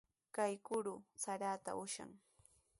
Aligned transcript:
Kay 0.35 0.53
kuru 0.67 0.95
saraata 1.23 1.71
ushan. 1.83 2.11